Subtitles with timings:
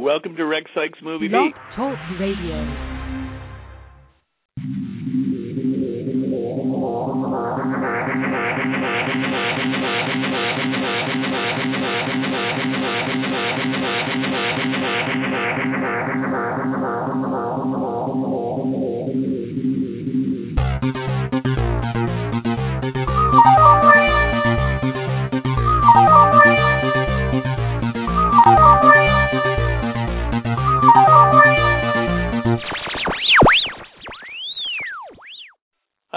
[0.00, 1.52] Welcome to Rex Sikes Movie Beat.
[1.76, 2.90] Talk Radio.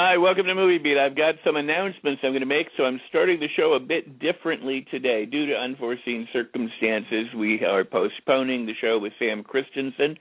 [0.05, 0.97] Hi, welcome to Movie Beat.
[0.97, 4.19] I've got some announcements I'm going to make, so I'm starting the show a bit
[4.19, 5.25] differently today.
[5.25, 10.17] Due to unforeseen circumstances, we are postponing the show with Sam Christensen.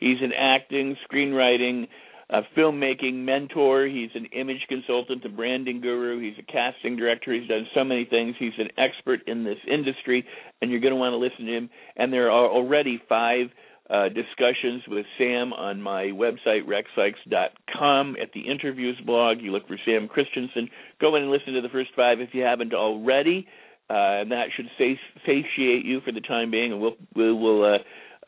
[0.00, 1.86] He's an acting, screenwriting,
[2.30, 3.84] uh, filmmaking mentor.
[3.84, 6.18] He's an image consultant, a branding guru.
[6.18, 7.34] He's a casting director.
[7.34, 8.36] He's done so many things.
[8.38, 10.24] He's an expert in this industry,
[10.62, 11.68] and you're going to want to listen to him.
[11.96, 13.48] And there are already five
[13.88, 18.16] uh, discussions with Sam on my website, rexsikes.com.
[18.20, 20.68] At the interviews blog, you look for Sam Christensen.
[21.00, 23.46] Go in and listen to the first five if you haven't already.
[23.88, 27.78] Uh, and that should satiate you for the time being, and we'll we will uh,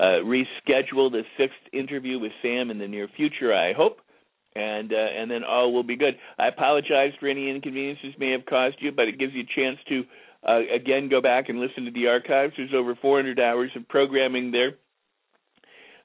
[0.00, 3.52] uh, reschedule the sixth interview with Sam in the near future.
[3.52, 3.98] I hope,
[4.54, 6.14] and uh, and then all will be good.
[6.38, 9.78] I apologize for any inconveniences may have caused you, but it gives you a chance
[9.88, 10.04] to
[10.48, 12.54] uh, again go back and listen to the archives.
[12.56, 14.76] There's over 400 hours of programming there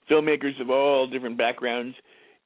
[0.09, 1.95] filmmakers of all different backgrounds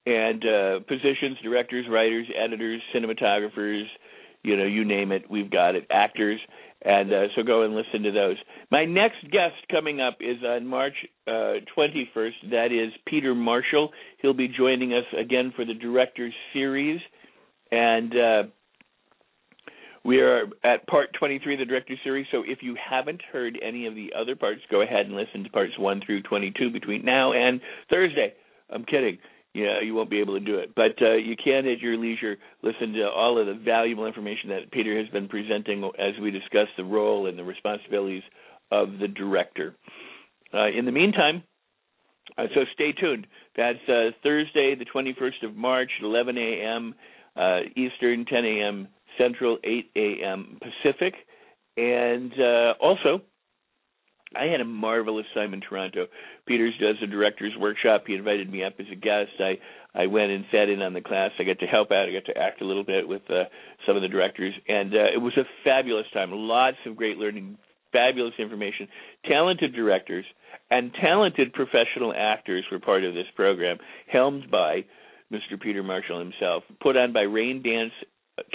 [0.05, 3.83] and uh, positions, directors, writers, editors, cinematographers,
[4.43, 6.39] you know, you name it, we've got it, actors.
[6.83, 8.37] And uh, so go and listen to those.
[8.71, 10.93] My next guest coming up is on March
[11.27, 12.51] uh, 21st.
[12.51, 13.89] That is Peter Marshall.
[14.21, 17.01] He'll be joining us again for the Director's Series.
[17.71, 18.43] And uh,
[20.07, 23.85] we are at part 23 of the director Series, so if you haven't heard any
[23.85, 27.33] of the other parts, go ahead and listen to parts 1 through 22 between now
[27.33, 28.33] and Thursday.
[28.69, 29.17] I'm kidding.
[29.53, 30.73] Yeah, you won't be able to do it.
[30.75, 34.71] But uh, you can, at your leisure, listen to all of the valuable information that
[34.71, 38.23] Peter has been presenting as we discuss the role and the responsibilities
[38.71, 39.75] of the director.
[40.53, 41.43] Uh, in the meantime,
[42.37, 43.27] uh, so stay tuned.
[43.57, 46.95] That's uh, Thursday, the 21st of March, 11 a.m.
[47.35, 48.87] Uh, Eastern, 10 a.m.
[49.17, 50.59] Central, 8 a.m.
[50.61, 51.13] Pacific.
[51.77, 53.21] And uh, also,
[54.35, 56.07] I had a marvelous time in Toronto.
[56.47, 58.03] Peters does a director's workshop.
[58.07, 59.31] He invited me up as a guest.
[59.39, 59.57] I
[59.95, 61.31] I went and sat in on the class.
[61.39, 62.07] I got to help out.
[62.07, 63.45] I got to act a little bit with uh,
[63.85, 66.29] some of the directors, and uh, it was a fabulous time.
[66.31, 67.57] Lots of great learning,
[67.91, 68.87] fabulous information.
[69.25, 70.25] Talented directors
[70.69, 73.77] and talented professional actors were part of this program,
[74.11, 74.85] helmed by
[75.31, 75.59] Mr.
[75.59, 76.63] Peter Marshall himself.
[76.81, 77.91] Put on by Raindance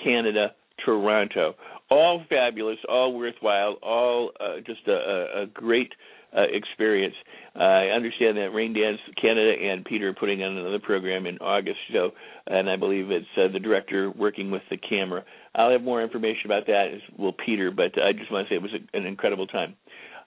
[0.03, 0.53] Canada,
[0.85, 1.55] Toronto.
[1.91, 5.93] All fabulous, all worthwhile, all uh, just a, a, great
[6.35, 7.15] uh, experience.
[7.55, 11.77] Uh, I understand that Raindance Canada and Peter are putting on another program in August,
[11.93, 12.13] so
[12.47, 15.23] and I believe it's uh, the director working with the camera.
[15.55, 18.57] I'll have more information about that as will Peter, but I just want to say
[18.57, 19.77] it was a, an incredible time.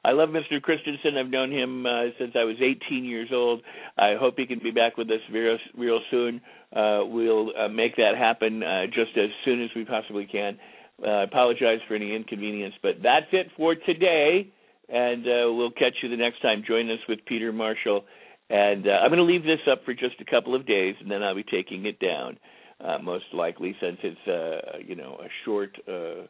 [0.06, 0.62] I love Mr.
[0.62, 1.18] Christensen.
[1.18, 3.64] I've known him uh, since I was 18 years old.
[3.98, 6.42] I hope he can be back with us real, real soon.
[6.72, 10.60] Uh, we'll uh, make that happen uh, just as soon as we possibly can.
[11.04, 14.48] Uh, I apologize for any inconvenience, but that's it for today.
[14.90, 16.64] And uh, we'll catch you the next time.
[16.68, 18.06] Join us with Peter Marshall.
[18.52, 21.10] And uh, I'm going to leave this up for just a couple of days, and
[21.10, 22.38] then I'll be taking it down,
[22.80, 26.28] uh, most likely, since it's uh, you know a short uh,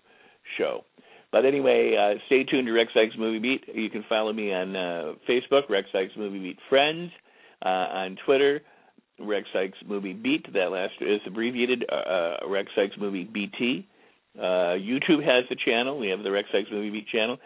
[0.58, 0.86] show.
[1.36, 3.66] But anyway, uh, stay tuned to Rex Sikes Movie Beat.
[3.76, 7.12] You can follow me on uh, Facebook, Rex Sikes Movie Beat Friends,
[7.62, 8.62] uh, on Twitter,
[9.20, 10.46] Rex Sikes Movie Beat.
[10.54, 13.86] That last is abbreviated uh, uh Rex Sikes Movie BT.
[14.40, 16.00] Uh, YouTube has the channel.
[16.00, 17.38] We have the Rex Sikes Movie Beat channel,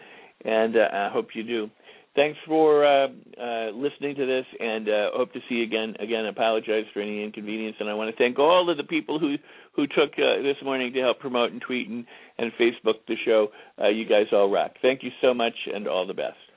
[0.44, 1.68] and uh, I hope you do.
[2.16, 3.06] Thanks for uh,
[3.40, 5.94] uh, listening to this, and uh, hope to see you again.
[6.00, 9.36] Again, apologize for any inconvenience, and I want to thank all of the people who
[9.76, 12.04] who took uh, this morning to help promote and tweet and,
[12.36, 13.48] and Facebook the show.
[13.80, 14.72] Uh, you guys all rock.
[14.82, 16.49] Thank you so much, and all the best.